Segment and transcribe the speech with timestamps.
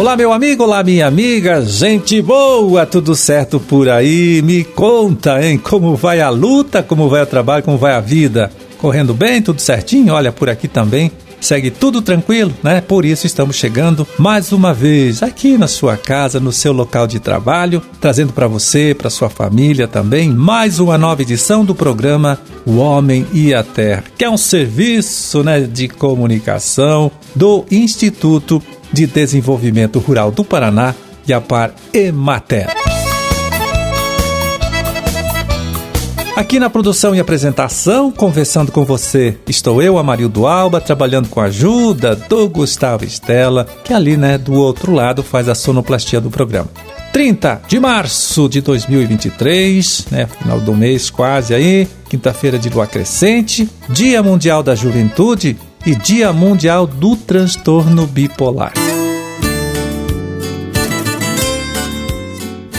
[0.00, 4.40] Olá, meu amigo, olá, minha amiga, gente boa, tudo certo por aí?
[4.40, 8.50] Me conta, hein, como vai a luta, como vai o trabalho, como vai a vida?
[8.78, 10.14] Correndo bem, tudo certinho?
[10.14, 12.80] Olha, por aqui também segue tudo tranquilo, né?
[12.80, 17.20] Por isso estamos chegando mais uma vez aqui na sua casa, no seu local de
[17.20, 22.78] trabalho, trazendo para você, para sua família também, mais uma nova edição do programa O
[22.78, 28.62] Homem e a Terra, que é um serviço, né, de comunicação do Instituto
[28.92, 30.94] de Desenvolvimento Rural do Paraná
[31.26, 32.68] e a Par Emater.
[36.40, 41.44] Aqui na produção e apresentação, conversando com você, estou eu, Amarildo Alba, trabalhando com a
[41.44, 46.70] ajuda do Gustavo Estela, que ali, né, do outro lado faz a sonoplastia do programa.
[47.12, 53.68] 30 de março de 2023, né, final do mês quase aí, quinta-feira de lua crescente,
[53.88, 58.72] Dia Mundial da Juventude e Dia Mundial do Transtorno Bipolar.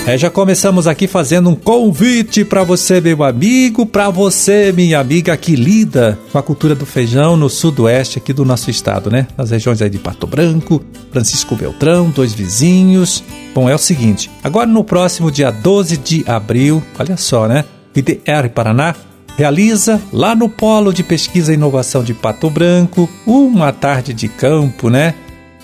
[0.05, 5.37] É, já começamos aqui fazendo um convite para você, meu amigo, para você, minha amiga,
[5.37, 9.27] que lida com a cultura do feijão no sudoeste aqui do nosso estado, né?
[9.37, 13.23] Nas regiões aí de Pato Branco, Francisco Beltrão, dois vizinhos.
[13.53, 17.63] Bom, é o seguinte, agora no próximo dia 12 de abril, olha só, né?
[17.95, 18.95] IDR Paraná
[19.37, 24.89] realiza lá no Polo de Pesquisa e Inovação de Pato Branco uma tarde de campo,
[24.89, 25.13] né?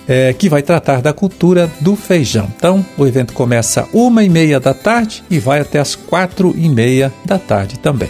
[0.08, 2.50] é, que vai tratar da cultura do feijão.
[2.56, 6.66] Então, o evento começa uma e meia da tarde e vai até as quatro e
[6.68, 8.08] meia da tarde também.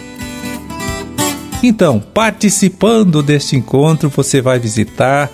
[1.61, 5.29] Então, participando deste encontro, você vai visitar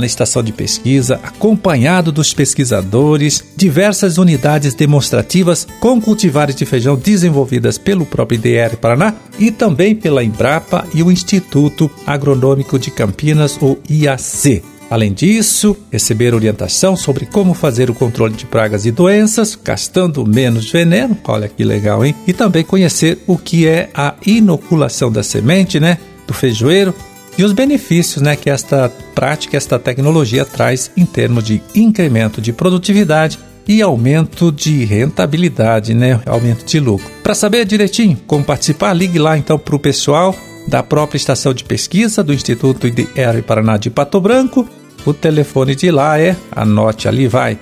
[0.00, 7.78] na estação de pesquisa, acompanhado dos pesquisadores, diversas unidades demonstrativas com cultivares de feijão desenvolvidas
[7.78, 13.78] pelo próprio IDR Paraná e também pela Embrapa e o Instituto Agronômico de Campinas, ou
[13.88, 14.62] IAC.
[14.92, 20.70] Além disso, receber orientação sobre como fazer o controle de pragas e doenças, gastando menos
[20.70, 22.14] veneno, olha que legal, hein?
[22.26, 25.96] E também conhecer o que é a inoculação da semente, né?
[26.26, 26.94] Do feijoeiro
[27.36, 32.52] e os benefícios né, que esta prática, esta tecnologia traz em termos de incremento de
[32.52, 36.20] produtividade e aumento de rentabilidade, né?
[36.26, 37.06] Aumento de lucro.
[37.22, 40.34] Para saber direitinho como participar, ligue lá então para o pessoal
[40.66, 44.68] da própria estação de pesquisa do Instituto IDR Paraná de Pato Branco
[45.04, 47.58] o telefone de lá é, anote ali, vai,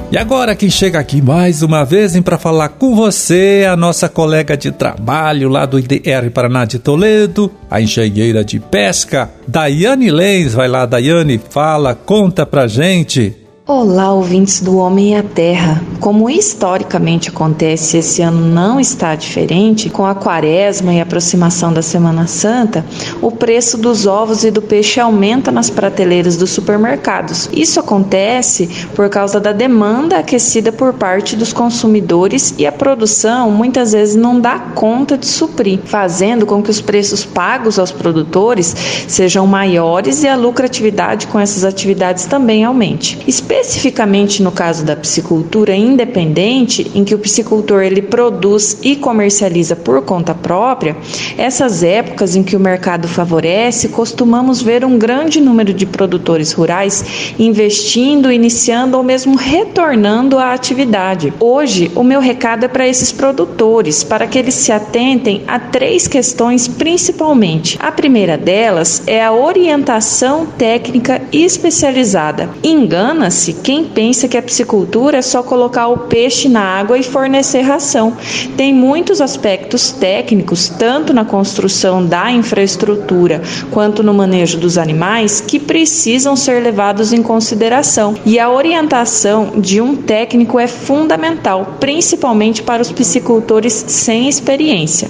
[0.10, 4.56] E agora quem chega aqui mais uma vez para falar com você, a nossa colega
[4.56, 10.54] de trabalho lá do IDR Paraná de Toledo, a engenheira de pesca, Daiane Lenz.
[10.54, 13.36] Vai lá, Daiane, fala, conta pra gente.
[13.70, 15.84] Olá, ouvintes do Homem e a Terra.
[16.00, 21.82] Como historicamente acontece, esse ano não está diferente, com a quaresma e a aproximação da
[21.82, 22.86] Semana Santa,
[23.22, 27.50] o preço dos ovos e do peixe aumenta nas prateleiras dos supermercados.
[27.52, 33.92] Isso acontece por causa da demanda aquecida por parte dos consumidores e a produção muitas
[33.92, 38.74] vezes não dá conta de suprir, fazendo com que os preços pagos aos produtores
[39.10, 43.20] sejam maiores e a lucratividade com essas atividades também aumente
[43.58, 50.02] especificamente no caso da piscicultura independente, em que o piscicultor ele produz e comercializa por
[50.04, 50.96] conta própria,
[51.38, 57.34] essas épocas em que o mercado favorece, costumamos ver um grande número de produtores rurais
[57.40, 61.34] investindo, iniciando ou mesmo retornando à atividade.
[61.40, 66.08] Hoje, o meu recado é para esses produtores, para que eles se atentem a três
[66.08, 67.78] questões principalmente.
[67.82, 72.50] A primeira delas é a orientação técnica especializada.
[72.64, 77.62] Engana-se quem pensa que a piscicultura é só colocar o peixe na água e fornecer
[77.62, 78.16] ração.
[78.56, 83.42] Tem muitos aspectos técnicos, tanto na construção da infraestrutura
[83.72, 88.16] quanto no manejo dos animais, que precisam ser levados em consideração.
[88.26, 95.10] E a orientação de um técnico é fundamental, principalmente para os piscicultores sem experiência.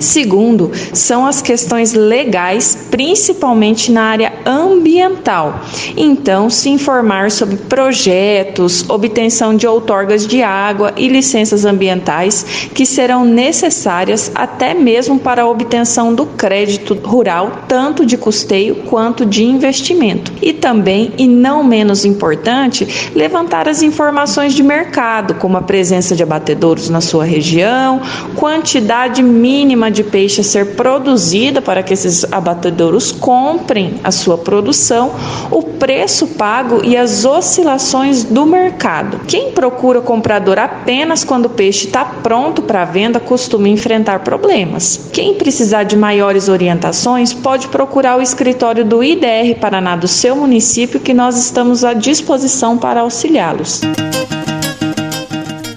[0.00, 5.60] Segundo, são as questões legais, principalmente na área ambiental.
[5.96, 13.24] Então, se informar sobre projetos, obtenção de outorgas de água e licenças ambientais que serão
[13.24, 20.32] necessárias até mesmo para a obtenção do crédito rural, tanto de custeio quanto de investimento.
[20.40, 26.22] e também, e não menos importante, levantar as informações de mercado, como a presença de
[26.22, 28.00] abatedouros na sua região,
[28.36, 35.12] quantidade mínima de peixe a ser produzida para que esses abatedouros comprem a sua produção,
[35.50, 39.20] o preço pago e as oscilações do mercado.
[39.26, 45.08] Quem procura comprador apenas quando o peixe está pronto para venda costuma enfrentar problemas.
[45.12, 51.00] Quem precisar de maiores orientações pode procurar o escritório do IDR Paraná do seu município,
[51.00, 53.80] que nós estamos à disposição para auxiliá-los.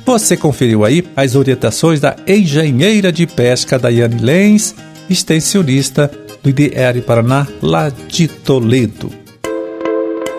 [0.10, 4.74] Você conferiu aí as orientações da engenheira de pesca Daiane Lenz,
[5.08, 6.10] extensionista
[6.42, 9.12] do IDR Paraná, lá de Toledo.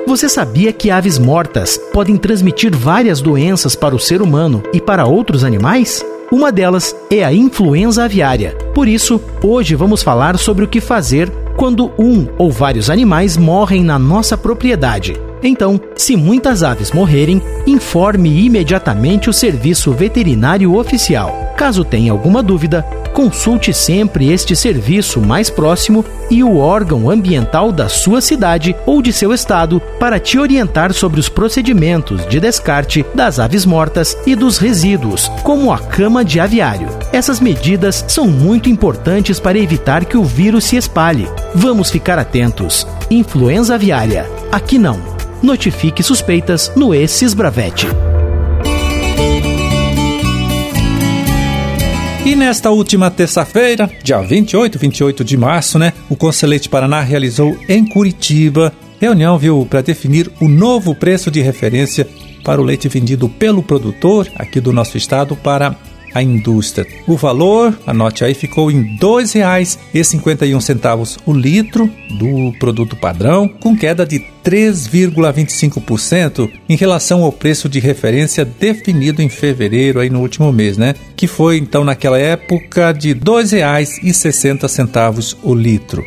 [0.09, 5.07] Você sabia que aves mortas podem transmitir várias doenças para o ser humano e para
[5.07, 6.05] outros animais?
[6.33, 8.57] Uma delas é a influenza aviária.
[8.75, 13.85] Por isso, hoje vamos falar sobre o que fazer quando um ou vários animais morrem
[13.85, 15.30] na nossa propriedade.
[15.43, 21.55] Então, se muitas aves morrerem, informe imediatamente o serviço veterinário oficial.
[21.57, 22.83] Caso tenha alguma dúvida,
[23.13, 29.13] consulte sempre este serviço mais próximo e o órgão ambiental da sua cidade ou de
[29.13, 34.57] seu estado para te orientar sobre os procedimentos de descarte das aves mortas e dos
[34.57, 36.89] resíduos, como a cama de aviário.
[37.13, 41.29] Essas medidas são muito importantes para evitar que o vírus se espalhe.
[41.55, 42.87] Vamos ficar atentos.
[43.11, 44.27] Influenza aviária.
[44.51, 45.10] Aqui não.
[45.43, 47.87] Notifique suspeitas no E-Cisbravete.
[52.25, 57.85] E nesta última terça-feira, dia 28, 28 de março, né, o Conselheiro Paraná realizou em
[57.85, 62.07] Curitiba reunião, viu, para definir o novo preço de referência
[62.45, 65.75] para o leite vendido pelo produtor aqui do nosso estado para
[66.15, 66.87] a indústria.
[67.07, 74.07] O valor, anote aí, ficou em R$ 2,51 o litro do produto padrão, com queda
[74.07, 80.77] de 3,25% em relação ao preço de referência definido em fevereiro aí no último mês,
[80.77, 80.95] né?
[81.17, 86.05] Que foi então naquela época de R$ 2,60 o litro.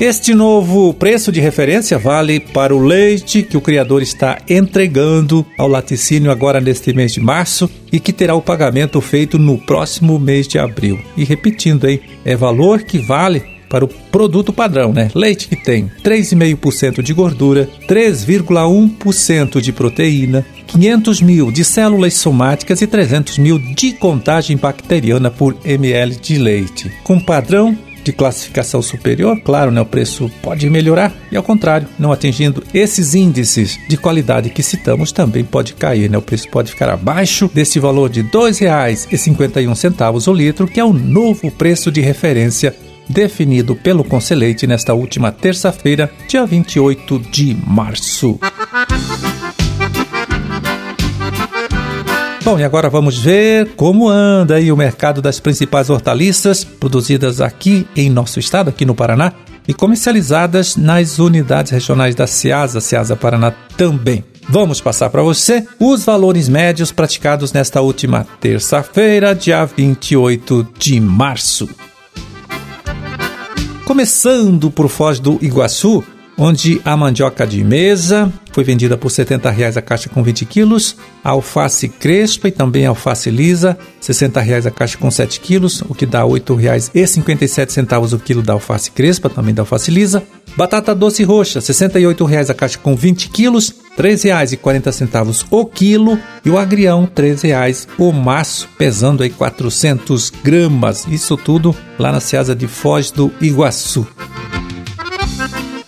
[0.00, 5.68] Este novo preço de referência vale para o leite que o criador está entregando ao
[5.68, 10.48] laticínio agora neste mês de março e que terá o pagamento feito no próximo mês
[10.48, 10.98] de abril.
[11.16, 15.10] E repetindo aí, é valor que vale para o produto padrão, né?
[15.14, 22.86] Leite que tem 3,5% de gordura, 3,1% de proteína, 500 mil de células somáticas e
[22.86, 26.92] 300 mil de contagem bacteriana por ml de leite.
[27.02, 32.12] Com padrão de classificação superior, claro, né, o preço pode melhorar e ao contrário, não
[32.12, 36.18] atingindo esses índices de qualidade que citamos, também pode cair, né?
[36.18, 40.92] O preço pode ficar abaixo desse valor de R$ 2,51 o litro, que é o
[40.92, 42.74] novo preço de referência
[43.08, 48.38] definido pelo Conselheite nesta última terça-feira, dia 28 de março.
[52.44, 57.88] Bom, e agora vamos ver como anda aí o mercado das principais hortaliças produzidas aqui
[57.96, 59.32] em nosso estado, aqui no Paraná,
[59.66, 64.22] e comercializadas nas unidades regionais da Ciasa, Ciasa Paraná também.
[64.46, 71.66] Vamos passar para você os valores médios praticados nesta última terça-feira, dia 28 de março.
[73.86, 76.04] Começando por Foz do Iguaçu,
[76.36, 80.96] onde a mandioca de mesa foi vendida por 70 reais a caixa com 20 quilos,
[81.24, 85.82] a alface crespa e também a alface lisa, 60 reais a caixa com 7 quilos,
[85.82, 90.22] o que dá R$ 8,57 o quilo da alface crespa, também da alface lisa.
[90.56, 96.50] Batata doce roxa, 68 reais a caixa com 20 quilos, R$ 3,40 o quilo e
[96.50, 101.06] o agrião R$ 3,00 o maço, pesando aí 400 gramas.
[101.08, 104.06] Isso tudo lá na Ceasa de Foz do Iguaçu.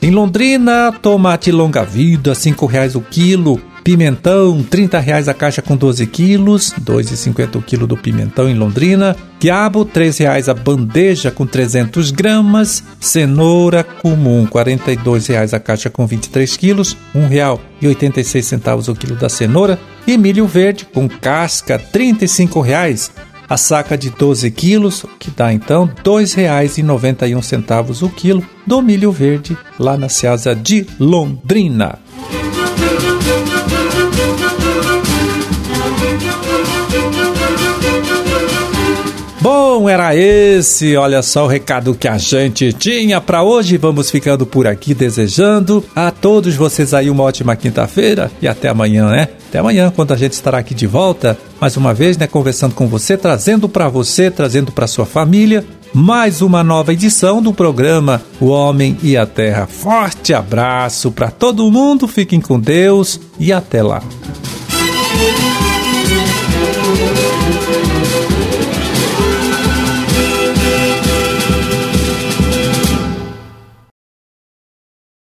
[0.07, 3.61] Em Londrina, tomate longa-vida, R$ 5,00 o quilo.
[3.83, 8.55] Pimentão, R$ reais a caixa com 12 quilos, R$ 2,50 o quilo do pimentão em
[8.55, 9.17] Londrina.
[9.41, 12.85] Quiabo, R$ reais a bandeja com 300 gramas.
[13.01, 17.23] Cenoura comum, R$ 42,00 a caixa com 23 quilos, R$
[17.83, 19.77] 1,86 o quilo da cenoura.
[20.07, 25.85] E milho verde com casca, R$ 35,00 a saca de 12 quilos, que dá então
[25.85, 32.01] R$ 2,91 o quilo do milho verde lá na Ceasa de Londrina.
[39.49, 43.77] Bom, era esse, olha só o recado que a gente tinha para hoje.
[43.77, 49.09] Vamos ficando por aqui desejando a todos vocês aí uma ótima quinta-feira e até amanhã,
[49.09, 49.29] né?
[49.49, 52.89] Até amanhã, quando a gente estará aqui de volta, mais uma vez, né, conversando com
[52.89, 58.47] você, trazendo para você, trazendo para sua família mais uma nova edição do programa O
[58.47, 59.69] Homem e a Terra.
[59.69, 64.03] Forte abraço para todo mundo, fiquem com Deus e até lá.